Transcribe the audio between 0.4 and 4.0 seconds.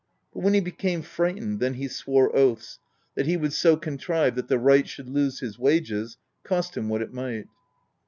when he became frightened, then he swore oaths, that he would so